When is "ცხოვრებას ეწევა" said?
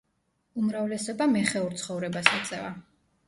1.81-2.73